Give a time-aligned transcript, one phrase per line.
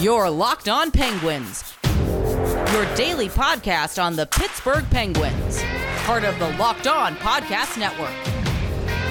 [0.00, 5.62] Your Locked On Penguins, your daily podcast on the Pittsburgh Penguins,
[6.04, 8.10] part of the Locked On Podcast Network.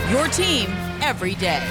[0.10, 0.68] Your team
[1.04, 1.64] every day.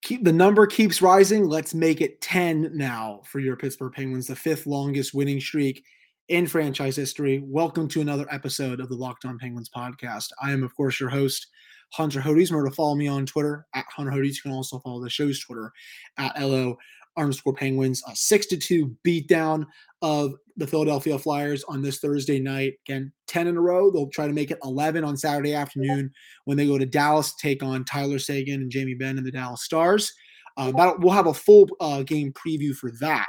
[0.00, 1.46] Keep the number keeps rising.
[1.46, 5.84] Let's make it 10 now for your Pittsburgh Penguins, the fifth longest winning streak
[6.30, 7.42] in franchise history.
[7.44, 10.28] Welcome to another episode of the Locked On Penguins podcast.
[10.40, 11.48] I am, of course, your host,
[11.92, 12.50] Hunter Hodes.
[12.50, 14.36] Remember to follow me on Twitter at Hunter Hodes.
[14.36, 15.72] You can also follow the show's Twitter
[16.18, 16.78] at LO
[17.16, 18.00] underscore Penguins.
[18.08, 19.66] A six to two beatdown
[20.02, 22.74] of the Philadelphia Flyers on this Thursday night.
[22.86, 23.90] Again, 10 in a row.
[23.90, 26.12] They'll try to make it 11 on Saturday afternoon
[26.44, 29.64] when they go to Dallas, take on Tyler Seguin and Jamie Benn and the Dallas
[29.64, 30.12] Stars.
[30.56, 30.70] Uh,
[31.00, 33.26] we'll have a full uh, game preview for that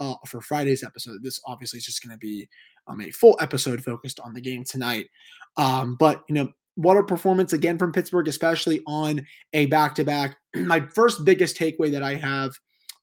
[0.00, 1.22] uh, for Friday's episode.
[1.22, 2.48] This obviously is just going to be
[2.86, 5.08] um, a full episode focused on the game tonight.
[5.56, 10.04] Um, but, you know, what a performance again from Pittsburgh, especially on a back to
[10.04, 10.36] back.
[10.54, 12.52] My first biggest takeaway that I have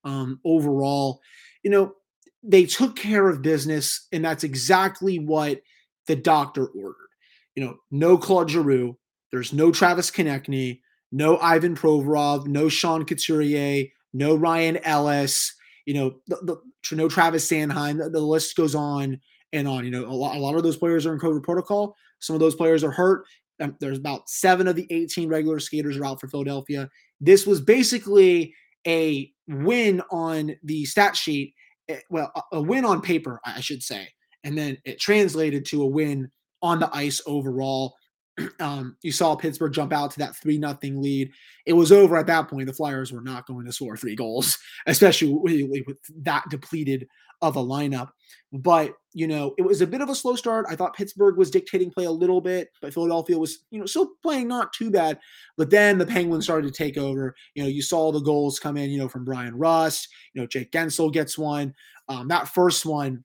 [0.03, 1.19] um, overall,
[1.63, 1.93] you know,
[2.41, 5.61] they took care of business, and that's exactly what
[6.07, 7.09] the doctor ordered.
[7.55, 8.97] You know, no Claude Giroux,
[9.31, 15.54] there's no Travis Konecny, no Ivan Provorov, no Sean Couturier, no Ryan Ellis,
[15.85, 17.97] you know, the, the, no Travis Sanheim.
[17.97, 19.19] The, the, list goes on
[19.53, 19.85] and on.
[19.85, 21.95] You know, a lot, a lot of those players are in COVID protocol.
[22.19, 23.25] Some of those players are hurt.
[23.61, 26.89] Um, there's about seven of the 18 regular skaters are out for Philadelphia.
[27.21, 28.53] This was basically
[28.85, 31.53] a win on the stat sheet.
[31.87, 34.09] Eh, well, a win on paper, I should say.
[34.43, 37.95] And then it translated to a win on the ice overall.
[38.59, 41.31] Um, you saw Pittsburgh jump out to that three nothing lead.
[41.65, 42.67] It was over at that point.
[42.67, 45.33] The Flyers were not going to score three goals, especially
[45.63, 47.07] with, that depleted
[47.41, 48.09] of a lineup.
[48.51, 50.65] But you know, it was a bit of a slow start.
[50.69, 54.11] I thought Pittsburgh was dictating play a little bit, but Philadelphia was, you know, still
[54.23, 55.19] playing not too bad.
[55.57, 57.35] But then the Penguins started to take over.
[57.53, 60.09] You know, you saw the goals come in, you know, from Brian Rust.
[60.33, 61.73] You know, Jake Guentzel gets one.
[62.09, 63.23] Um, that first one,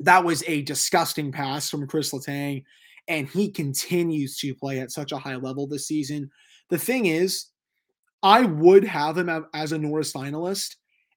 [0.00, 2.64] that was a disgusting pass from Chris Letang
[3.08, 6.30] and he continues to play at such a high level this season.
[6.70, 7.46] The thing is,
[8.22, 10.76] I would have him as a Norris finalist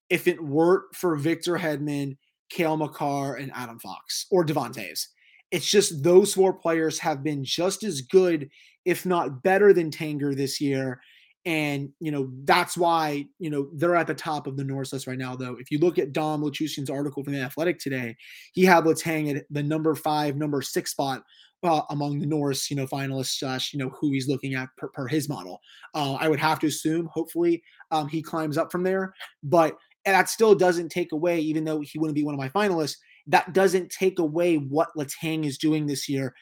[0.10, 2.18] if it weren't for Victor Hedman,
[2.50, 5.10] Cale Makar, and Adam Fox or Devontae's.
[5.52, 8.50] It's just those four players have been just as good,
[8.84, 11.00] if not better than Tanger this year.
[11.46, 15.06] And, you know, that's why, you know, they're at the top of the Norris list
[15.06, 15.58] right now, though.
[15.60, 18.16] If you look at Dom Luszczyszyn's article from The Athletic today,
[18.54, 21.22] he had Letang at the number five, number six spot
[21.64, 25.08] uh, among the Norris, you know, finalists, you know, who he's looking at per, per
[25.08, 25.60] his model.
[25.94, 29.14] Uh, I would have to assume, hopefully, um, he climbs up from there.
[29.44, 32.98] But that still doesn't take away, even though he wouldn't be one of my finalists,
[33.28, 36.34] that doesn't take away what Letang is doing this year.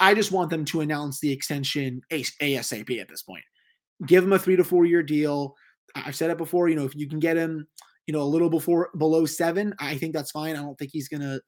[0.00, 3.44] I just want them to announce the extension ASAP at this point.
[4.06, 5.54] Give him a three to four year deal.
[5.94, 7.66] I've said it before, you know, if you can get him,
[8.06, 10.56] you know, a little before below seven, I think that's fine.
[10.56, 11.40] I don't think he's gonna,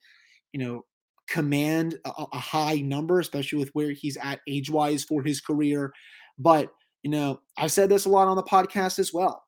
[0.52, 0.82] you know,
[1.28, 5.92] command a, a high number, especially with where he's at age wise for his career.
[6.38, 6.68] But,
[7.02, 9.42] you know, I've said this a lot on the podcast as well.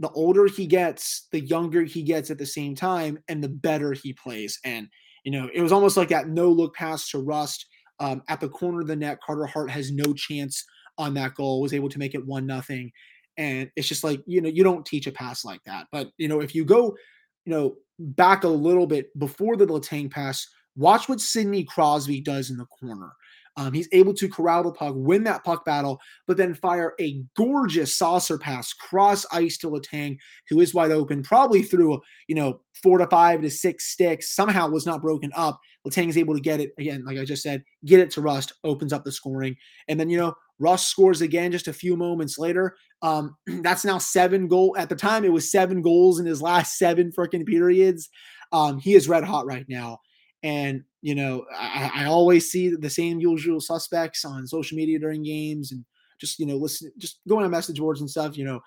[0.00, 3.92] The older he gets, the younger he gets at the same time, and the better
[3.92, 4.58] he plays.
[4.64, 4.88] And,
[5.24, 7.64] you know, it was almost like that no look pass to Rust
[8.00, 9.18] um, at the corner of the net.
[9.24, 10.64] Carter Hart has no chance
[10.98, 12.92] on that goal, was able to make it one nothing.
[13.36, 15.86] And it's just like, you know, you don't teach a pass like that.
[15.90, 16.96] But, you know, if you go,
[17.44, 22.50] you know, back a little bit before the Letang pass, Watch what Sidney Crosby does
[22.50, 23.12] in the corner.
[23.56, 27.22] Um, he's able to corral the puck, win that puck battle, but then fire a
[27.36, 30.18] gorgeous saucer pass cross ice to Letang,
[30.48, 34.34] who is wide open, probably through you know four to five to six sticks.
[34.34, 35.60] Somehow was not broken up.
[35.86, 38.54] Letang is able to get it again, like I just said, get it to Rust,
[38.64, 39.54] opens up the scoring,
[39.86, 42.76] and then you know Rust scores again just a few moments later.
[43.02, 44.74] Um, that's now seven goal.
[44.78, 48.08] At the time, it was seven goals in his last seven freaking periods.
[48.52, 49.98] Um, he is red hot right now.
[50.42, 55.22] And, you know, I, I always see the same usual suspects on social media during
[55.22, 55.84] games and
[56.20, 58.60] just, you know, listen, just going on message boards and stuff, you know,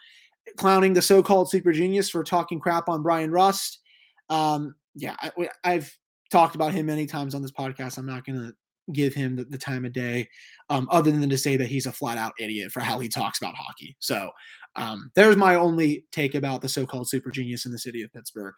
[0.58, 3.80] clowning the so called super genius for talking crap on Brian Rust.
[4.30, 5.32] Um, yeah, I,
[5.64, 5.96] I've
[6.32, 7.98] talked about him many times on this podcast.
[7.98, 8.56] I'm not going to
[8.94, 10.28] give him the, the, time of day,
[10.70, 13.40] um, other than to say that he's a flat out idiot for how he talks
[13.40, 13.96] about hockey.
[14.00, 14.30] So
[14.76, 18.14] um, there's my only take about the so called super genius in the city of
[18.14, 18.54] Pittsburgh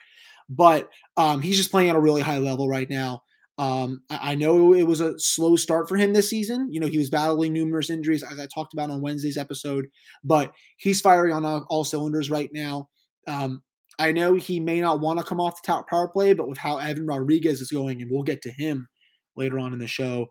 [0.49, 3.21] but um, he's just playing at a really high level right now.
[3.59, 6.71] Um, I, I, know it was a slow start for him this season.
[6.71, 9.85] You know, he was battling numerous injuries, as I talked about on Wednesday's episode,
[10.23, 12.87] but he's firing on all, all cylinders right now.
[13.27, 13.61] Um,
[13.99, 16.57] I know he may not want to come off the top power play, but with
[16.57, 18.87] how Evan Rodrigues is going, and we'll get to him
[19.35, 20.27] later on in the show,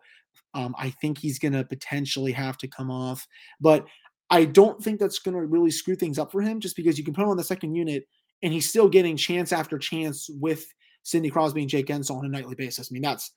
[0.54, 3.26] Um, I think he's going to potentially have to come off,
[3.60, 3.86] but
[4.30, 7.04] I don't think that's going to really screw things up for him just because you
[7.04, 8.04] can put him on the second unit
[8.42, 10.66] and he's still getting chance after chance with
[11.02, 12.88] Sidney Crosby and Jake Guentzel on a nightly basis.
[12.90, 13.32] I mean, that's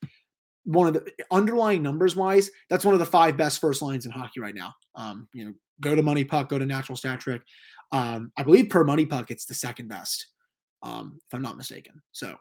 [0.64, 4.12] one of the underlying numbers wise, that's one of the five best first lines in
[4.12, 4.72] hockey right now.
[4.94, 7.42] Um, you know, go to Money Puck, go to Natural Stat Trick.
[7.90, 10.26] Um, I believe per Money Puck, it's the second best,
[10.82, 12.00] um, if I'm not mistaken.
[12.12, 12.36] So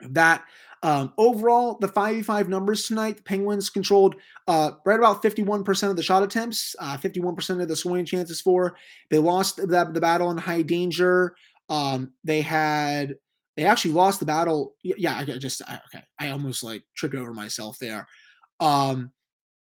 [0.00, 0.44] that
[0.82, 4.16] um, overall, the 5v5 numbers tonight, the Penguins controlled
[4.46, 8.76] uh, right about 51% of the shot attempts, uh, 51% of the scoring chances for.
[9.10, 11.34] They lost the, the battle in high danger.
[11.68, 13.16] Um, they had
[13.56, 14.74] they actually lost the battle.
[14.82, 16.04] Yeah, I just okay.
[16.18, 18.06] I almost like tripped over myself there.
[18.60, 19.10] Um,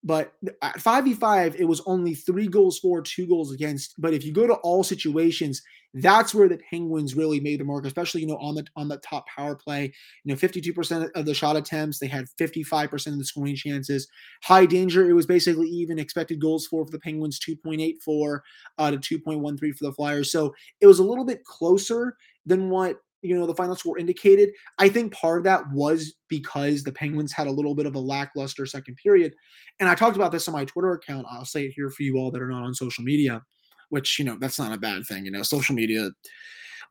[0.04, 3.96] but at 5v5, it was only three goals for, two goals against.
[3.98, 5.62] But if you go to all situations,
[5.94, 8.98] that's where the Penguins really made the mark, especially, you know, on the on the
[8.98, 9.94] top power play.
[10.24, 14.08] You know, 52% of the shot attempts, they had 55% of the scoring chances.
[14.44, 18.40] High danger, it was basically even expected goals for for the Penguins, 2.84
[18.80, 20.32] uh, to 2.13 for the Flyers.
[20.32, 24.50] So it was a little bit closer than what you know the final score indicated.
[24.78, 28.00] I think part of that was because the Penguins had a little bit of a
[28.00, 29.34] lackluster second period,
[29.80, 31.26] and I talked about this on my Twitter account.
[31.30, 33.42] I'll say it here for you all that are not on social media,
[33.90, 35.26] which you know that's not a bad thing.
[35.26, 36.10] You know, social media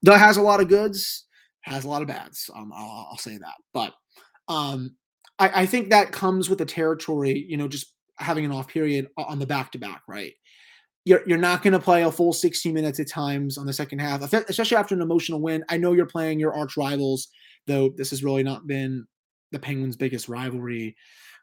[0.03, 1.27] that has a lot of goods,
[1.63, 2.51] has a lot of bads.
[2.55, 3.93] Um, I'll, I'll say that, but
[4.49, 4.97] um,
[5.39, 7.45] I, I think that comes with the territory.
[7.49, 10.33] You know, just having an off period on the back to back, right?
[11.05, 13.99] You're, you're not going to play a full 60 minutes at times on the second
[13.99, 15.65] half, especially after an emotional win.
[15.69, 17.29] I know you're playing your arch rivals,
[17.67, 19.07] though this has really not been
[19.51, 20.97] the Penguins' biggest rivalry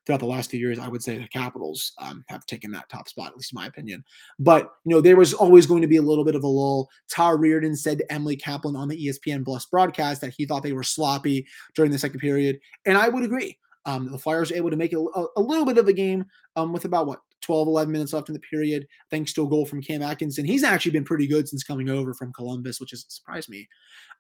[0.06, 0.80] throughout the last few years.
[0.80, 3.68] I would say the Capitals um, have taken that top spot, at least in my
[3.68, 4.04] opinion.
[4.40, 6.90] But, you know, there was always going to be a little bit of a lull.
[7.10, 10.74] Tara Reardon said to Emily Kaplan on the ESPN Plus broadcast that he thought they
[10.74, 11.46] were sloppy
[11.76, 12.60] during the second period.
[12.86, 13.58] And I would agree.
[13.86, 16.26] Um, the Flyers were able to make it a, a little bit of a game
[16.56, 19.66] um, with about what 12, 11 minutes left in the period, thanks to a goal
[19.66, 20.46] from Cam Atkinson.
[20.46, 23.68] He's actually been pretty good since coming over from Columbus, which has surprised me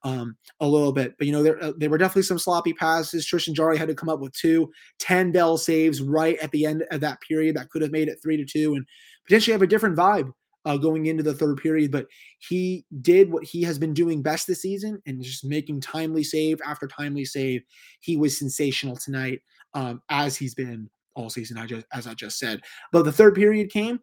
[0.04, 1.16] um, a little bit.
[1.18, 3.26] But, you know, there, uh, there were definitely some sloppy passes.
[3.26, 6.84] Tristan Jarry had to come up with two 10 Dell saves right at the end
[6.92, 8.86] of that period that could have made it three to two and
[9.26, 10.32] potentially have a different vibe
[10.66, 11.92] uh, going into the third period.
[11.92, 12.08] But
[12.40, 16.60] he did what he has been doing best this season and just making timely save
[16.66, 17.62] after timely save.
[18.02, 19.42] He was sensational tonight,
[19.74, 20.90] um, as he's been
[21.20, 22.62] all season, I just as I just said.
[22.92, 24.00] But the third period came,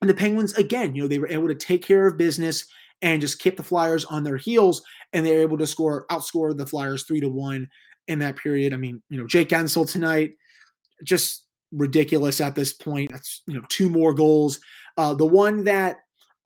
[0.00, 2.66] and the Penguins again, you know, they were able to take care of business
[3.02, 4.82] and just keep the Flyers on their heels,
[5.12, 7.68] and they were able to score outscore the Flyers three to one
[8.08, 8.72] in that period.
[8.72, 10.32] I mean, you know, Jake Guentzel tonight,
[11.04, 13.10] just ridiculous at this point.
[13.10, 14.60] That's you know two more goals.
[14.96, 15.96] Uh, the one that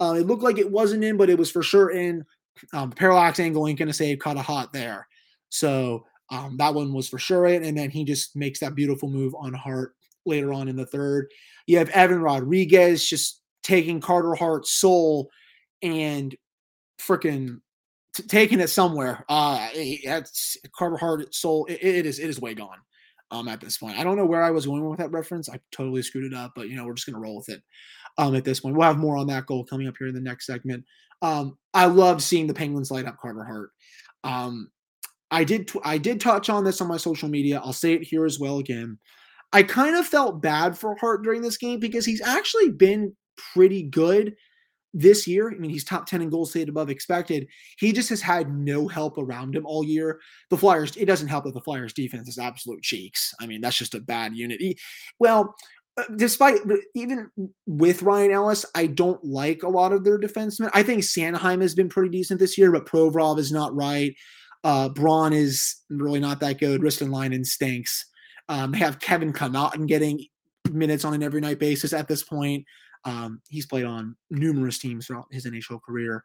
[0.01, 2.25] uh, it looked like it wasn't in, but it was for sure in.
[2.73, 5.07] Um, parallax angle ain't gonna save caught a hot there.
[5.51, 7.63] So um, that one was for sure it.
[7.63, 9.95] And then he just makes that beautiful move on Hart
[10.25, 11.31] later on in the third.
[11.67, 15.31] You have Evan Rodrigues just taking Carter Hart's soul
[15.83, 16.35] and
[17.01, 17.61] freaking
[18.15, 19.25] t- taking it somewhere.
[19.29, 19.69] Uh,
[20.05, 21.67] that's Carter Hart's soul.
[21.67, 22.79] It, it is it is way gone.
[23.33, 25.49] Um, at this point, I don't know where I was going with that reference.
[25.49, 27.63] I totally screwed it up, but you know we're just gonna roll with it.
[28.19, 30.21] Um, at this point, we'll have more on that goal coming up here in the
[30.21, 30.85] next segment.
[31.23, 33.71] Um, I love seeing the Penguins light up Carter Hart.
[34.23, 34.71] Um,
[35.31, 37.61] I did I did touch on this on my social media.
[37.65, 38.99] I'll say it here as well again.
[39.53, 43.15] I kind of felt bad for Hart during this game because he's actually been
[43.53, 44.35] pretty good
[44.93, 45.53] this year.
[45.53, 47.47] I mean, he's top 10 in goals saved above expected.
[47.79, 50.21] He just has had no help around him all year.
[50.51, 53.33] The Flyers, it doesn't help that the Flyers defense is absolute cheeks.
[53.41, 54.61] I mean, that's just a bad unit.
[54.61, 54.79] He,
[55.19, 55.55] well,
[55.99, 56.61] uh, despite
[56.95, 57.31] even
[57.67, 60.71] with Ryan Ellis, I don't like a lot of their defensemen.
[60.73, 64.15] I think Sanheim has been pretty decent this year, but Provorov is not right.
[64.67, 66.81] Uh, Braun is really not that good.
[66.81, 68.05] Ristolainen stinks.
[68.49, 70.27] Um, they have Kevin Connauton getting
[70.73, 72.65] minutes on an every night basis at this point.
[73.05, 76.25] Um, he's played on numerous teams throughout his NHL career.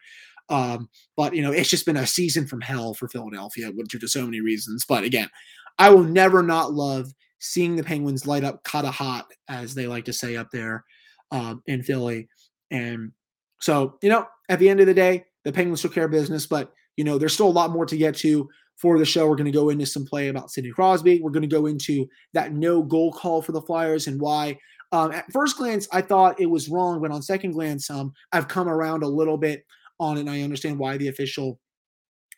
[0.49, 4.07] Um, but you know, it's just been a season from hell for Philadelphia due to
[4.07, 4.85] so many reasons.
[4.89, 5.29] But again,
[5.77, 10.05] I will never not love seeing the Penguins light up Kata hot, as they like
[10.05, 10.83] to say up there
[11.29, 12.27] um, in Philly.
[12.71, 13.11] And
[13.59, 16.47] so, you know, at the end of the day, the Penguins took care of business,
[16.47, 19.27] but you know, there's still a lot more to get to for the show.
[19.27, 21.21] We're going to go into some play about Sidney Crosby.
[21.21, 24.57] We're going to go into that no goal call for the Flyers and why.
[24.91, 28.47] Um, at first glance, I thought it was wrong, but on second glance, um, I've
[28.47, 29.63] come around a little bit
[29.99, 30.21] on it.
[30.21, 31.59] And I understand why the official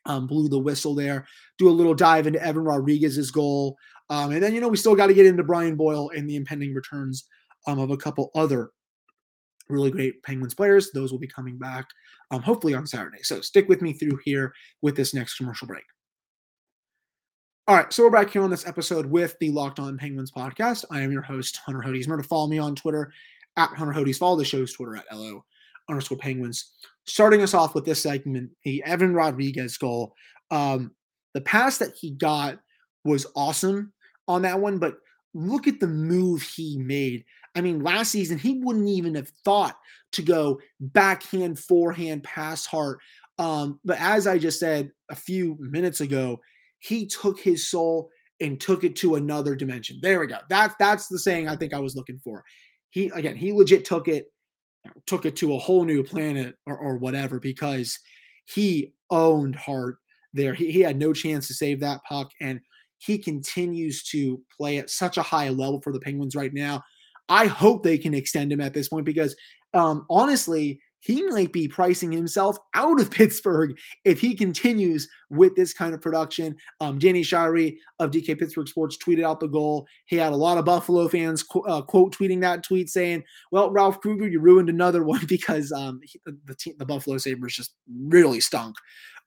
[0.06, 1.26] um, blew the whistle there.
[1.58, 3.78] Do a little dive into Evan Rodrigues's goal,
[4.10, 6.36] um, and then you know we still got to get into Brian Boyle and the
[6.36, 7.26] impending returns
[7.68, 8.72] um, of a couple other
[9.74, 10.92] really great Penguins players.
[10.92, 11.86] Those will be coming back
[12.32, 13.24] um, hopefully on Saturday.
[13.24, 15.84] So stick with me through here with this next commercial break.
[17.68, 20.84] All right, so we're back here on this episode with the Locked On Penguins podcast.
[20.92, 22.04] I am your host, Hunter Hodes.
[22.04, 23.14] Remember to follow me on Twitter
[23.56, 24.18] at Hunter Hodes.
[24.18, 25.46] Follow the show's Twitter at LO
[25.90, 26.72] underscore Penguins.
[27.06, 30.14] Starting us off with this segment, the Evan Rodrigues goal.
[30.52, 30.92] Um,
[31.34, 32.60] the pass that he got
[33.06, 33.94] was awesome
[34.28, 34.98] on that one, but
[35.34, 37.24] look at the move he made.
[37.56, 39.78] I mean, last season, he wouldn't even have thought
[40.14, 43.00] to go backhand, forehand, pass Hart.
[43.38, 46.40] Um, but as I just said a few minutes ago,
[46.80, 50.00] he took his soul and took it to another dimension.
[50.02, 50.38] There we go.
[50.50, 52.44] That's that's the saying I think I was looking for.
[52.90, 54.32] He again, he legit took it,
[55.06, 57.98] took it to a whole new planet or, or whatever because
[58.46, 59.98] he owned Hart
[60.34, 60.54] there.
[60.54, 62.60] He, he had no chance to save that puck, and
[62.98, 66.84] he continues to play at such a high level for the Penguins right now.
[67.30, 69.36] I hope they can extend him at this point because
[69.74, 75.74] um, honestly, he might be pricing himself out of Pittsburgh if he continues with this
[75.74, 76.56] kind of production.
[76.80, 79.86] Um, Danny Shirey of DK Pittsburgh Sports tweeted out the goal.
[80.06, 83.70] He had a lot of Buffalo fans qu- uh, quote tweeting that tweet saying, "Well,
[83.70, 87.76] Ralph Krueger, you ruined another one because um, he, the team, the Buffalo Sabres just
[88.08, 88.76] really stunk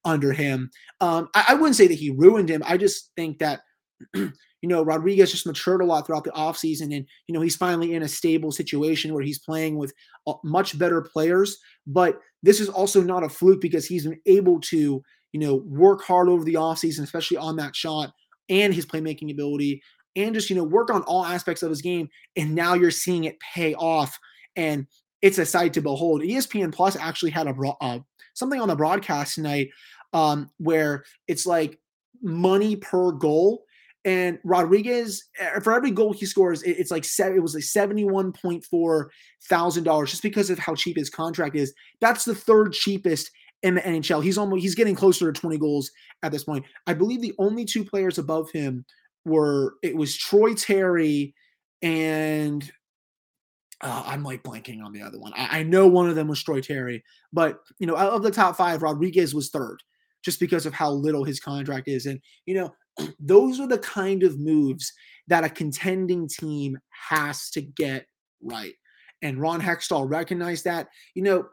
[0.05, 0.71] under him."
[1.03, 2.62] Um, I, I wouldn't say that he ruined him.
[2.65, 3.61] I just think that
[4.15, 6.95] you know, Rodrigues just matured a lot throughout the offseason.
[6.95, 9.93] And, you know, he's finally in a stable situation where he's playing with
[10.26, 11.59] uh, much better players.
[11.87, 16.03] But this is also not a fluke because he's been able to, you know, work
[16.03, 18.12] hard over the offseason, especially on that shot
[18.49, 19.83] and his playmaking ability
[20.15, 22.09] and just, you know, work on all aspects of his game.
[22.37, 24.19] And now you're seeing it pay off.
[24.57, 24.87] And
[25.23, 26.23] it's a sight to behold.
[26.23, 27.99] ESPN Plus actually had a uh,
[28.35, 29.71] something on the broadcast tonight
[30.12, 31.79] um, where it's like
[32.23, 33.65] money per goal
[34.07, 38.65] and Rodrigues, eh, for every goal he scores, it's like it was like seventy-one point
[38.65, 39.11] four
[39.51, 41.75] thousand dollars, just because of how cheap his contract is.
[42.01, 43.31] That's the third cheapest
[43.65, 44.23] in the NHL.
[44.23, 45.91] He's almost he's getting closer to twenty goals
[46.23, 46.65] at this point.
[46.87, 48.85] I believe the only two players above him
[49.25, 51.35] were it was Troy Terry
[51.83, 52.71] and
[53.81, 55.33] uh, I'm like blanking on the other one.
[55.37, 58.57] I, I, know one of them was Troy Terry, but you know, of the top
[58.57, 59.83] five, Rodrigues was third,
[60.25, 62.07] just because of how little his contract is.
[62.07, 62.73] And you know,
[63.19, 64.93] those are the kind of moves
[65.29, 68.07] that a contending team has to get
[68.43, 68.75] right.
[69.23, 70.88] And Ron Hextall recognized that.
[71.15, 71.47] You know,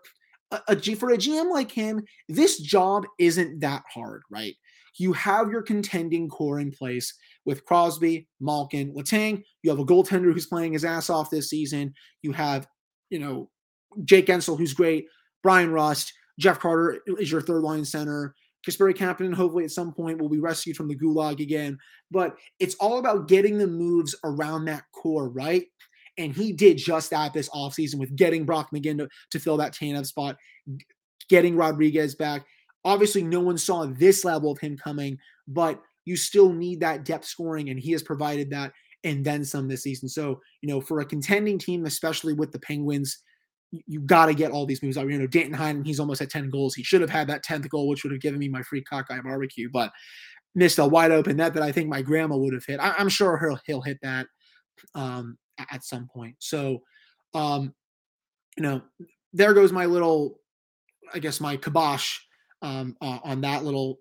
[0.51, 4.55] a, for a GM like him, this job isn't that hard, right?
[4.97, 7.13] You have your contending core in place
[7.45, 9.43] with Crosby, Malkin, Letang.
[9.63, 11.93] You have a goaltender who's playing his ass off this season.
[12.21, 12.67] You have,
[13.09, 13.49] you know,
[14.05, 15.07] Jake Guentzel, who's great.
[15.41, 18.35] Brian Rust, Jeff Carter is your third line center.
[18.67, 21.77] Kasperi Kapanen, hopefully at some point, will be rescued from the gulag again.
[22.11, 25.65] But it's all about getting the moves around that core, right?
[26.17, 29.73] And he did just that this offseason with getting Brock McGinn to, to fill that
[29.73, 30.37] Tanev spot,
[31.29, 32.45] getting Rodrigues back.
[32.85, 35.17] Obviously, no one saw this level of him coming,
[35.47, 39.67] but you still need that depth scoring, and he has provided that and then some
[39.67, 40.07] this season.
[40.07, 43.19] So, you know, for a contending team, especially with the Penguins,
[43.87, 45.09] you got to get all these moves out.
[45.09, 46.75] You know, Danton Heinen, he's almost at 10 goals.
[46.75, 49.21] He should have had that 10th goal, which would have given me my free cockeye
[49.21, 49.91] barbecue, but
[50.55, 52.79] missed a wide open net that I think my grandma would have hit.
[52.79, 54.27] I, am sure he'll he'll hit that
[54.93, 55.37] um,
[55.71, 56.35] at some point.
[56.39, 56.81] So,
[57.33, 57.73] um,
[58.57, 58.81] you know,
[59.33, 60.39] there goes my little,
[61.13, 62.19] I guess my kibosh
[62.61, 63.99] um, uh, on that little.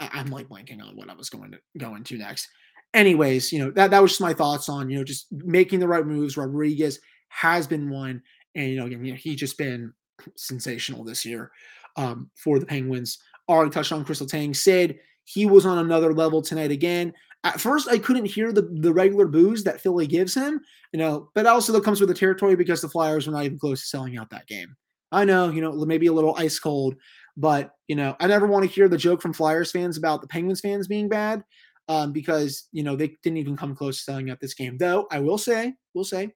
[0.00, 2.48] I, am like blanking on what I was going to go into next.
[2.92, 5.88] Anyways, you know that that was just my thoughts on you know just making the
[5.88, 6.36] right moves.
[6.36, 8.22] Rodrigues has been one
[8.54, 9.92] and you know, again, you know, he's just been
[10.36, 11.50] sensational this year
[11.96, 13.18] um, for the Penguins.
[13.48, 14.54] Already touched on Chris Letang.
[14.54, 17.12] Said he was on another level tonight again.
[17.44, 20.60] At first, I couldn't hear the, the regular booze that Philly gives him,
[20.92, 23.58] you know, but also that comes with the territory because the Flyers were not even
[23.58, 24.74] close to selling out that game.
[25.12, 26.94] I know, you know, maybe a little ice cold,
[27.36, 30.28] but you know, I never want to hear the joke from Flyers fans about the
[30.28, 31.44] Penguins fans being bad
[31.88, 34.78] um, because you know they didn't even come close to selling out this game.
[34.78, 36.32] Though I will say, will say,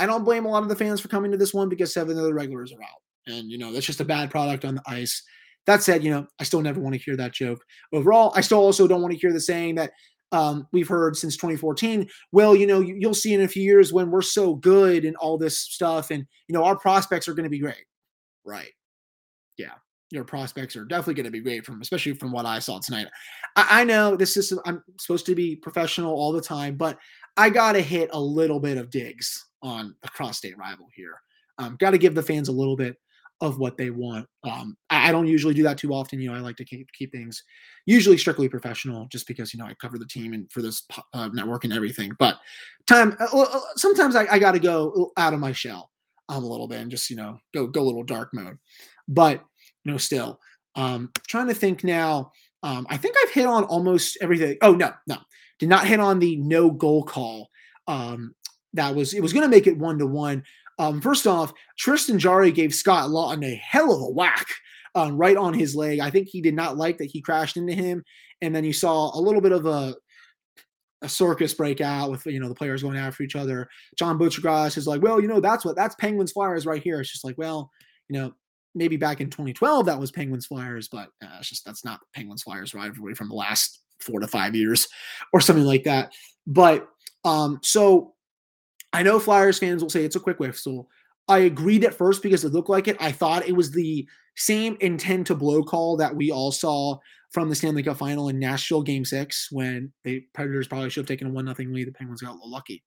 [0.00, 2.16] I don't blame a lot of the fans for coming to this one because seven
[2.16, 3.02] of the regulars are out.
[3.26, 5.22] And, you know, that's just a bad product on the ice.
[5.66, 7.62] That said, you know, I still never want to hear that joke.
[7.92, 9.92] Overall, I still also don't want to hear the saying that
[10.32, 12.08] um, we've heard since 2014.
[12.32, 15.16] Well, you know, you, you'll see in a few years when we're so good and
[15.16, 17.84] all this stuff, and, you know, our prospects are going to be great.
[18.44, 18.72] Right.
[19.58, 19.74] Yeah.
[20.10, 23.06] Your prospects are definitely going to be great from, especially from what I saw tonight.
[23.54, 26.98] I, I know this is, I'm supposed to be professional all the time, but
[27.36, 31.20] I got to hit a little bit of digs on a cross state rival here.
[31.58, 32.96] Um, Got to give the fans a little bit
[33.40, 34.26] of what they want.
[34.44, 36.20] Um, I, I, don't usually do that too often.
[36.20, 37.42] You know, I like to keep keep things
[37.86, 41.28] usually strictly professional, just because you know I cover the team and for this uh,
[41.32, 42.12] network and everything.
[42.18, 42.38] But
[42.86, 45.90] time uh, uh sometimes I, I got to go out of my shell
[46.28, 48.58] um, a little bit and just you know go go a little dark mode.
[49.08, 49.42] But
[49.84, 50.38] you know, still
[50.76, 54.58] um, trying to think now Um, I think I've hit on almost everything.
[54.60, 55.16] Oh no, no,
[55.58, 57.48] did not hit on the no goal call.
[57.86, 58.34] Um,
[58.74, 60.44] that was it was going to make it one to one.
[60.78, 64.46] Um, first off, Tristan Jarry gave Scott Laughton a hell of a whack
[64.94, 66.00] um, right on his leg.
[66.00, 68.02] I think he did not like that he crashed into him,
[68.40, 69.94] and then you saw a little bit of a
[71.02, 73.68] a circus break out with you know the players going after each other.
[73.98, 77.00] John Buccigross is like, well, you know that's what that's Penguins Flyers right here.
[77.00, 77.70] It's just like, well,
[78.08, 78.32] you know,
[78.74, 82.42] maybe back in 2012 that was Penguins Flyers, but uh, it's just that's not Penguins
[82.42, 84.88] Flyers rivalry from the last four to five years
[85.32, 86.12] or something like that.
[86.46, 86.88] But
[87.24, 88.14] um, so
[88.92, 90.88] I know Flyers fans will say it's a quick whistle.
[91.28, 92.96] I agreed at first because it looked like it.
[93.00, 96.98] I thought it was the same intent to blow call that we all saw
[97.30, 101.08] from the Stanley Cup final in Nashville game six when the Predators probably should have
[101.08, 101.86] taken a one nothing lead.
[101.86, 102.82] The Penguins got a little lucky.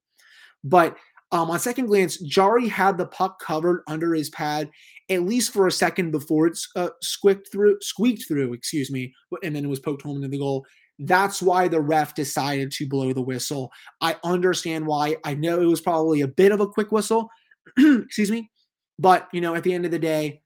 [0.63, 0.98] But
[1.31, 4.69] um, on second glance, Jarry had the puck covered under his pad
[5.10, 9.55] at least for a second before it uh, squeaked through, squeaked through, excuse me, and
[9.55, 10.65] then it was poked home into the goal.
[11.00, 13.71] That's why the ref decided to blow the whistle.
[14.01, 15.17] I understand why.
[15.23, 17.29] I know it was probably a bit of a quick whistle,
[17.77, 18.51] excuse me,
[19.00, 20.41] but you know, at the end of the day,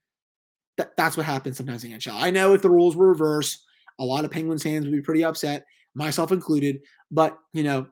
[0.78, 2.14] that, that's what happens sometimes in NHL.
[2.14, 3.64] I know if the rules were reversed,
[4.00, 6.80] a lot of Penguins fans would be pretty upset, myself included.
[7.12, 7.88] But you know,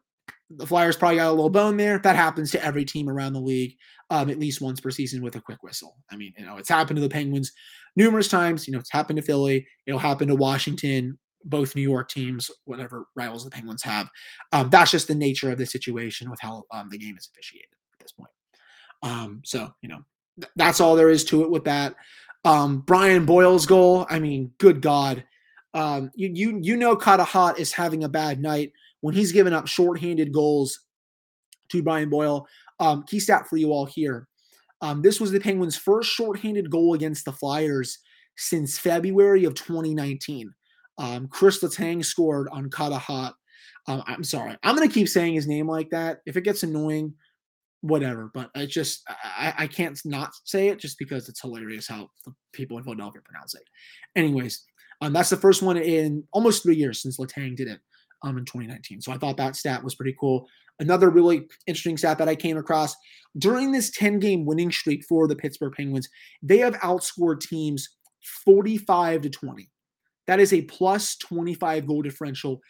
[0.49, 1.99] the Flyers probably got a little bone there.
[1.99, 3.75] That happens to every team around the league,
[4.09, 5.97] um, at least once per season with a quick whistle.
[6.11, 7.51] I mean, you know, it's happened to the Penguins
[7.95, 8.67] numerous times.
[8.67, 9.67] You know, it's happened to Philly.
[9.87, 11.17] It'll happen to Washington.
[11.45, 14.09] Both New York teams, whatever rivals the Penguins have,
[14.51, 17.69] um, that's just the nature of the situation with how um, the game is officiated
[17.93, 18.31] at this point.
[19.03, 19.99] Um, so you know,
[20.39, 21.95] th- that's all there is to it with that.
[22.43, 24.05] Um, Brian Boyle's goal.
[24.09, 25.23] I mean, good God.
[25.73, 28.71] Um, you you you know Carter is having a bad night
[29.01, 30.81] when he's given up shorthanded goals
[31.69, 32.47] to Brian Boyle.
[32.79, 34.27] Um, key stat for you all here.
[35.01, 37.97] This was the Penguins' first shorthanded goal against the Flyers
[38.37, 40.53] since February of 2019.
[40.97, 43.33] Um, Chris Letang scored on Carter Hart.
[43.87, 44.55] Um, I'm sorry.
[44.63, 46.21] I'm going to keep saying his name like that.
[46.25, 47.13] If it gets annoying,
[47.81, 48.31] whatever.
[48.33, 52.33] But I just I, I can't not say it just because it's hilarious how the
[52.51, 53.63] people in Philadelphia pronounce it.
[54.15, 54.63] Anyways,
[55.01, 57.79] um, that's the first one in almost three years since Letang did it
[58.23, 59.01] um, in 2019.
[59.01, 60.47] So I thought that stat was pretty cool.
[60.79, 62.95] Another really interesting stat that I came across
[63.37, 66.09] during this 10 game winning streak for the Pittsburgh Penguins,
[66.41, 67.89] they have outscored teams
[68.43, 69.69] 45 to 20.
[70.27, 72.61] That is a plus 25 goal differential.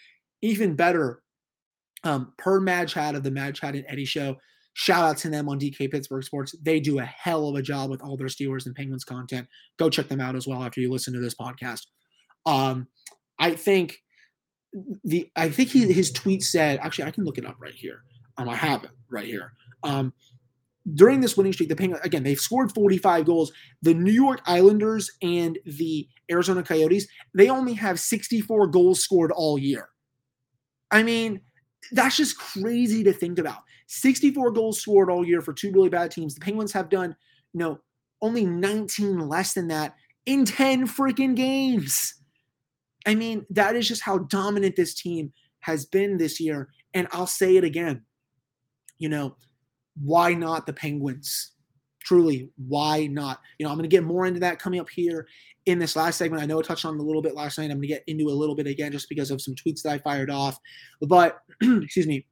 [0.41, 1.22] Even better,
[2.04, 4.36] um, per Madge Hat of the Madge Hat and Eddie show.
[4.74, 6.54] Shout out to them on DK Pittsburgh Sports.
[6.62, 9.48] They do a hell of a job with all their Steelers and Penguins content.
[9.78, 11.88] Go check them out as well after you listen to this podcast.
[12.46, 12.88] Um,
[13.39, 14.00] I think
[15.04, 18.04] the I think he, his tweet said actually I can look it up right here.
[18.38, 19.54] Um, I have it right here.
[19.84, 20.13] Um,
[20.93, 23.52] during this winning streak, the Penguins again they've scored 45 goals.
[23.82, 29.58] The New York Islanders and the Arizona Coyotes they only have 64 goals scored all
[29.58, 29.89] year.
[30.91, 31.41] I mean,
[31.91, 33.60] that's just crazy to think about.
[33.88, 36.36] 64 goals scored all year for two really bad teams.
[36.36, 37.15] The Penguins have done,
[37.54, 37.80] you know,
[38.21, 39.95] only 19 less than that
[40.26, 42.13] in 10 freaking games.
[43.06, 46.69] I mean, that is just how dominant this team has been this year.
[46.93, 48.04] And I'll say it again.
[48.98, 49.36] You know,
[50.02, 51.52] why not the Penguins?
[52.04, 53.40] Truly, why not?
[53.58, 55.28] You know, I'm going to get more into that coming up here
[55.66, 56.44] in this last segment.
[56.44, 57.66] I know I touched on a little bit last night.
[57.66, 59.94] I'm going to get into a little bit again just because of some tweets that
[59.94, 60.58] I fired off.
[61.02, 62.26] But, excuse me,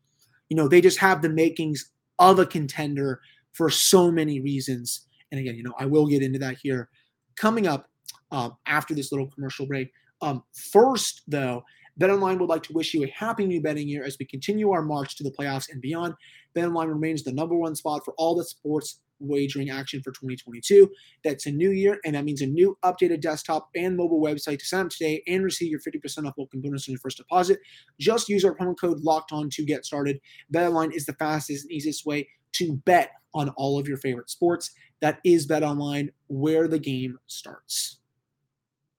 [0.50, 3.22] you know, they just have the makings of a contender
[3.54, 5.08] for so many reasons.
[5.32, 6.90] And again, you know, I will get into that here
[7.36, 7.90] coming up
[8.32, 9.92] um, after this little commercial break.
[10.22, 11.64] Um, first, though,
[12.00, 14.82] BetOnline would like to wish you a happy new betting year as we continue our
[14.82, 16.16] march to the playoffs and beyond.
[16.56, 20.90] BetOnline remains the number one spot for all the sports wagering action for 2022.
[21.24, 24.66] That's a new year, and that means a new updated desktop and mobile website to
[24.66, 27.60] sign up today and receive your 50% off welcome bonus on your first deposit.
[28.00, 30.20] Just use our promo code locked on to get started.
[30.54, 34.72] BetOnline is the fastest and easiest way to bet on all of your favorite sports.
[35.02, 38.00] That is BetOnline, where the game starts.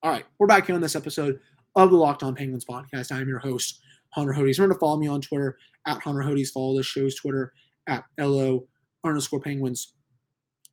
[0.02, 1.40] All right, we're back here on this episode
[1.76, 3.12] of the Locked On Penguins podcast.
[3.12, 4.58] I'm your host, Hunter Hodes.
[4.58, 6.52] Remember to follow me on Twitter at Hunter Hodes.
[6.52, 7.52] Follow the show's Twitter
[7.88, 8.66] at LO
[9.04, 9.94] underscore Penguins.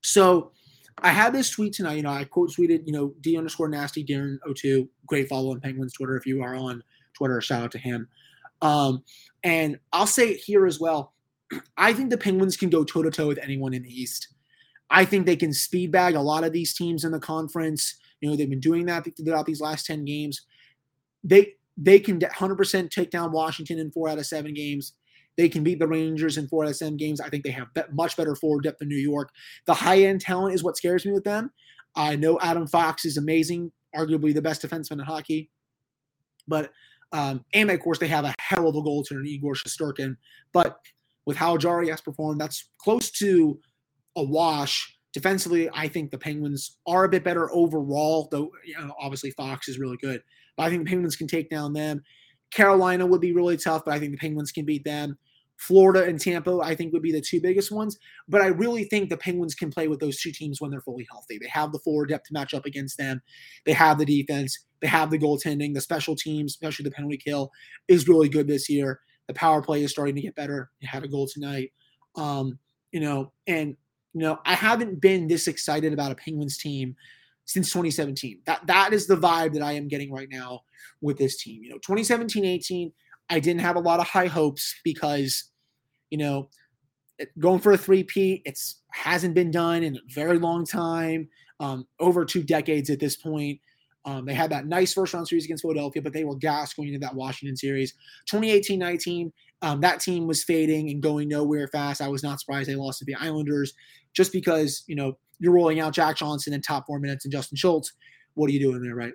[0.02, 0.52] So
[1.00, 1.96] I had this tweet tonight.
[1.96, 4.88] You know, I quote tweeted, you know, D underscore nasty Darren 02.
[5.08, 6.16] Great follow on Penguins Twitter.
[6.16, 6.84] If you are on
[7.14, 8.08] Twitter, shout out to him.
[8.62, 9.04] Um,
[9.44, 11.14] and I'll say it here as well.
[11.78, 14.28] I think the Penguins can go toe to toe with anyone in the East.
[14.92, 17.96] I think they can speed bag a lot of these teams in the conference.
[18.20, 20.42] You know, they've been doing that throughout these last 10 games.
[21.24, 24.94] They they can 100% take down Washington in four out of seven games.
[25.38, 27.22] They can beat the Rangers in four out of seven games.
[27.22, 29.30] I think they have much better forward depth than New York.
[29.66, 31.52] The high end talent is what scares me with them.
[31.96, 35.50] I know Adam Fox is amazing, arguably the best defenseman in hockey.
[36.48, 36.72] But
[37.14, 40.16] um, and of course they have a hell of a goaltender, Igor Shesterkin.
[40.54, 40.78] But
[41.26, 43.60] with how Jarry has performed, that's close to
[44.16, 44.98] a wash.
[45.14, 49.68] Defensively, I think the Penguins are a bit better overall, though you know, obviously Fox
[49.68, 50.22] is really good.
[50.58, 52.04] But I think the Penguins can take down them.
[52.52, 55.18] Carolina would be really tough, but I think the Penguins can beat them.
[55.62, 58.00] Florida and Tampa, I think, would be the two biggest ones.
[58.28, 61.08] But I really think the Penguins can play with those two teams when they're fully
[61.10, 61.38] healthy.
[61.38, 63.22] They have the forward depth to match up against them.
[63.66, 64.58] They have the defense.
[64.82, 65.76] They have the goaltending.
[65.76, 67.52] The special teams, especially the penalty kill,
[67.88, 69.02] is really good this year.
[69.28, 70.72] The power play is starting to get better.
[70.82, 71.72] Had a goal tonight.
[72.16, 72.58] Um,
[72.92, 73.78] you know, and
[74.14, 76.96] you know, I haven't been this excited about a Penguins team
[77.46, 78.42] since 2017.
[78.46, 80.62] That that is the vibe that I am getting right now
[81.02, 81.64] with this team.
[81.64, 82.92] You know, 2017-18,
[83.30, 85.52] I didn't have a lot of high hopes because
[86.12, 86.50] you know,
[87.40, 92.26] going for a three-peat, it's hasn't been done in a very long time, um, over
[92.26, 93.60] two decades at this point.
[94.04, 96.90] Um, they had that nice first round series against Philadelphia, but they were gas going
[96.90, 97.94] into that Washington series.
[98.30, 102.02] 2018 19, um, that team was fading and going nowhere fast.
[102.02, 103.74] I was not surprised they lost to the Islanders
[104.14, 107.58] just because, you know, you're rolling out Jack Johnson in top four minutes and Justin
[107.58, 107.92] Schultz.
[108.36, 109.14] What are you doing there, right?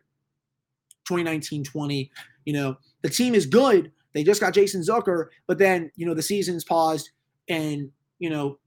[1.08, 2.10] 2019 20,
[2.44, 6.14] you know, the team is good, they just got Jason Zucker, but then, you know,
[6.14, 7.10] the season's paused
[7.48, 8.58] and, you know,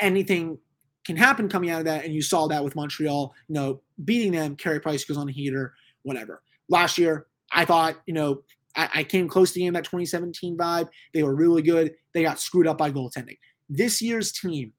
[0.00, 0.58] anything
[1.06, 2.04] can happen coming out of that.
[2.04, 4.56] And you saw that with Montreal, you know, beating them.
[4.56, 6.42] Carey Price goes on a heater, whatever.
[6.68, 8.42] Last year, I thought, you know,
[8.76, 10.88] I, I came close to the end that 2017 vibe.
[11.14, 11.94] They were really good.
[12.12, 13.38] They got screwed up by goaltending.
[13.70, 14.72] This year's team,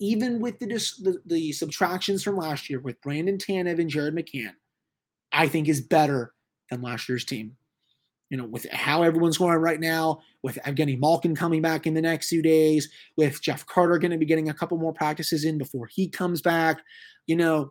[0.00, 4.52] even with the, the, the subtractions from last year with Brandon Tanev and Jared McCann,
[5.32, 6.32] I think is better
[6.70, 7.56] than last year's team.
[8.30, 12.02] You know, with how everyone's going right now, with Evgeny Malkin coming back in the
[12.02, 15.58] next few days, with Jeff Carter going to be getting a couple more practices in
[15.58, 16.80] before he comes back,
[17.26, 17.70] you know,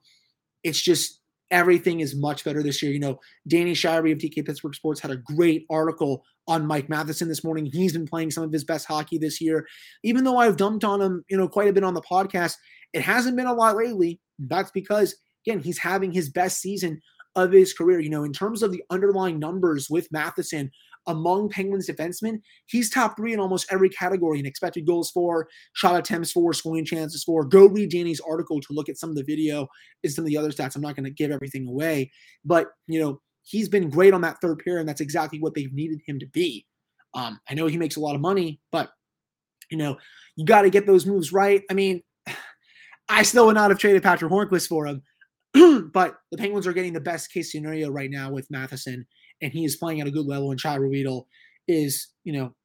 [0.64, 1.20] it's just
[1.54, 2.92] everything is much better this year.
[2.92, 7.30] You know, Danny Shirey of DK Pittsburgh Sports had a great article on Mike Matheson
[7.30, 7.70] this morning.
[7.72, 9.68] He's been playing some of his best hockey this year.
[10.04, 12.56] Even though I've dumped on him, you know, quite a bit on the podcast,
[12.92, 14.20] it hasn't been a lot lately.
[14.40, 17.00] That's because, again, he's having his best season
[17.36, 18.00] of his career.
[18.00, 20.72] You know, in terms of the underlying numbers with Matheson
[21.08, 25.98] among Penguins defensemen, he's top three in almost every category in expected goals for, shot
[25.98, 27.44] attempts for, scoring chances for.
[27.44, 29.68] Go read Danny's article to look at some of the video
[30.04, 30.76] and some of the other stats.
[30.76, 32.12] I'm not going to give everything away,
[32.46, 35.74] but you know, he's been great on that third pair, and that's exactly what they've
[35.74, 36.66] needed him to be.
[37.14, 38.90] Um, I know he makes a lot of money, but
[39.70, 39.98] you know,
[40.36, 41.62] you got to get those moves right.
[41.70, 42.02] I mean,
[43.10, 45.02] I still would not have traded Patrick Hornqvist for him,
[45.94, 49.06] but the Penguins are getting the best case scenario right now with Matheson,
[49.44, 50.52] and he is playing at a good level.
[50.52, 51.26] And Chad Ruhwedel
[51.68, 52.56] is, you know,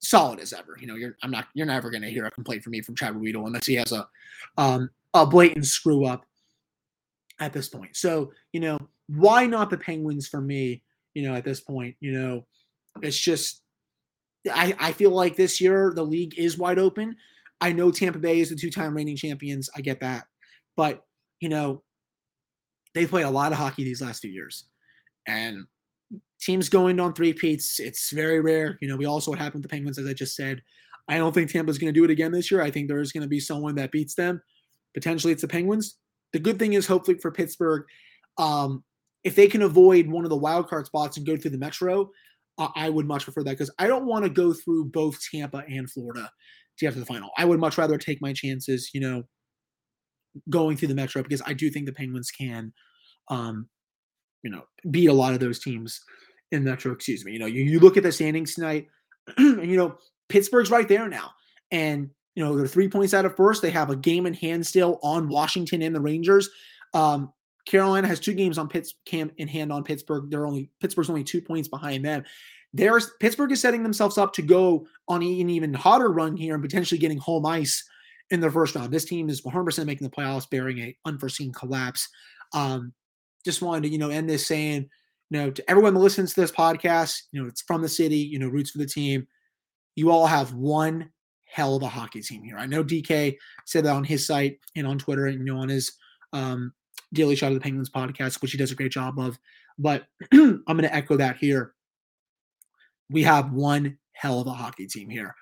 [0.00, 0.76] solid as ever.
[0.80, 2.94] You know, you're I'm not you're never going to hear a complaint from me from
[2.94, 4.08] Chad Ruhwedel unless he has a
[4.56, 6.24] um, a blatant screw up
[7.40, 7.96] at this point.
[7.96, 10.82] So you know, why not the Penguins for me?
[11.14, 12.46] You know, at this point, you know,
[13.02, 13.62] it's just
[14.50, 17.16] I I feel like this year the league is wide open.
[17.60, 19.70] I know Tampa Bay is the two-time reigning champions.
[19.74, 20.24] I get that,
[20.76, 21.02] but
[21.40, 21.82] you know,
[22.94, 24.64] they've played a lot of hockey these last few years.
[25.26, 25.66] And
[26.40, 28.78] teams going on three peats, it's very rare.
[28.80, 30.62] You know, we also what happened with the Penguins, as I just said.
[31.08, 32.62] I don't think Tampa's going to do it again this year.
[32.62, 34.42] I think there's going to be someone that beats them.
[34.94, 35.98] Potentially, it's the Penguins.
[36.32, 37.84] The good thing is, hopefully for Pittsburgh,
[38.38, 38.82] um,
[39.24, 42.10] if they can avoid one of the wild card spots and go through the Metro,
[42.58, 45.64] uh, I would much prefer that because I don't want to go through both Tampa
[45.68, 46.30] and Florida
[46.78, 47.30] to get to the final.
[47.36, 49.24] I would much rather take my chances, you know,
[50.50, 52.72] going through the Metro because I do think the Penguins can,
[53.28, 53.68] um,
[54.46, 56.00] you know, beat a lot of those teams
[56.52, 56.92] in Metro.
[56.92, 57.32] Excuse me.
[57.32, 58.86] You know, you, you look at the standings tonight,
[59.36, 61.32] and you know Pittsburgh's right there now,
[61.72, 63.60] and you know they're three points out of first.
[63.60, 66.48] They have a game in hand still on Washington and the Rangers.
[66.94, 67.32] Um,
[67.66, 70.30] Carolina has two games on Pitts camp in hand on Pittsburgh.
[70.30, 72.22] They're only Pittsburgh's only two points behind them.
[72.72, 76.62] There's Pittsburgh is setting themselves up to go on an even hotter run here and
[76.62, 77.82] potentially getting home ice
[78.30, 78.92] in the first round.
[78.92, 82.08] This team is 100% making the playoffs, bearing a unforeseen collapse.
[82.54, 82.92] Um,
[83.46, 84.90] just wanted to, you know, end this saying,
[85.30, 88.18] you know, to everyone that listens to this podcast, you know, it's from the city,
[88.18, 89.26] you know, roots for the team.
[89.94, 91.10] You all have one
[91.46, 92.58] hell of a hockey team here.
[92.58, 95.68] I know DK said that on his site and on Twitter and, you know, on
[95.68, 95.92] his
[96.32, 96.72] um,
[97.14, 99.38] Daily Shot of the Penguins podcast, which he does a great job of.
[99.78, 101.72] But I'm going to echo that here.
[103.08, 105.36] We have one hell of a hockey team here.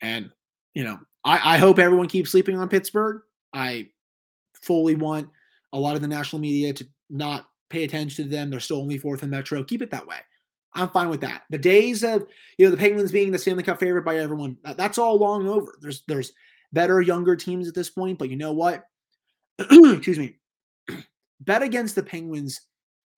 [0.00, 0.30] And,
[0.72, 3.20] you know, I, I hope everyone keeps sleeping on Pittsburgh.
[3.52, 3.88] I
[4.54, 5.28] fully want
[5.74, 8.50] a lot of the national media to not pay attention to them.
[8.50, 9.64] They're still only fourth in Metro.
[9.64, 10.16] Keep it that way.
[10.74, 11.42] I'm fine with that.
[11.50, 12.26] The days of
[12.58, 15.76] you know the Penguins being the Stanley Cup favorite by everyone, that's all long over.
[15.80, 16.32] There's there's
[16.72, 18.84] better younger teams at this point, but you know what?
[19.58, 20.36] Excuse me.
[21.40, 22.60] Bet against the Penguins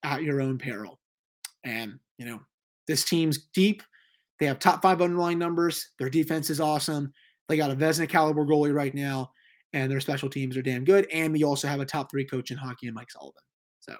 [0.02, 0.98] at your own peril.
[1.64, 2.40] And, you know,
[2.86, 3.82] this team's deep.
[4.40, 5.90] They have top five underlying numbers.
[5.98, 7.12] Their defense is awesome.
[7.48, 9.30] They got a Vezina caliber goalie right now,
[9.72, 11.06] and their special teams are damn good.
[11.12, 13.42] And we also have a top three coach in hockey and Mike Sullivan.
[13.80, 13.96] So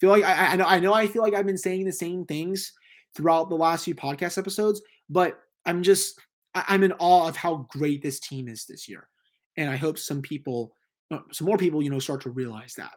[0.00, 2.24] feel like I, I know I know I feel like I've been saying the same
[2.24, 2.72] things
[3.14, 6.18] throughout the last few podcast episodes, but I'm just
[6.54, 9.08] I'm in awe of how great this team is this year,
[9.56, 10.74] and I hope some people,
[11.10, 12.92] uh, some more people, you know, start to realize that.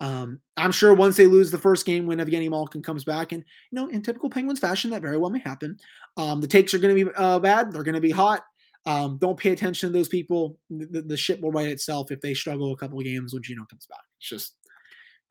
[0.00, 3.42] Um, I'm sure once they lose the first game, when Evgeny Malkin comes back, and
[3.70, 5.78] you know, in typical Penguins fashion, that very well may happen.
[6.16, 8.44] Um, the takes are going to be uh, bad; they're going to be hot.
[8.86, 10.58] Um, don't pay attention to those people.
[10.68, 13.64] The, the ship will right itself if they struggle a couple of games when Gino
[13.64, 14.02] comes back.
[14.18, 14.56] It's just,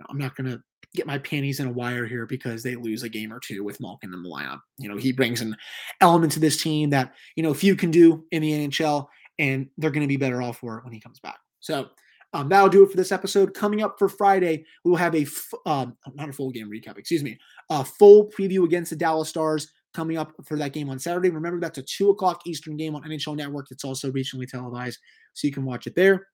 [0.09, 0.63] I'm not going to
[0.95, 3.79] get my panties in a wire here because they lose a game or two with
[3.81, 4.59] Malkin in the lineup.
[4.77, 5.55] You know, he brings an
[6.01, 9.07] element to this team that, you know, few can do in the NHL,
[9.39, 11.39] and they're going to be better off for it when he comes back.
[11.59, 11.87] So,
[12.33, 13.53] um, that'll do it for this episode.
[13.53, 16.97] Coming up for Friday, we will have a f- um, not a full game recap,
[16.97, 17.37] excuse me,
[17.69, 21.29] a full preview against the Dallas Stars coming up for that game on Saturday.
[21.29, 23.67] Remember, that's a two o'clock Eastern game on NHL Network.
[23.69, 24.97] It's also regionally televised,
[25.33, 26.27] so you can watch it there.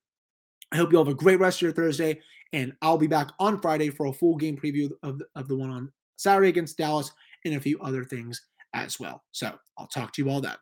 [0.72, 2.20] I hope you all have a great rest of your Thursday,
[2.54, 5.56] and I'll be back on Friday for a full game preview of the, of the
[5.56, 7.12] one on Saturday against Dallas
[7.46, 8.42] and a few other things
[8.74, 9.24] as well.
[9.32, 10.56] So I'll talk to you all then.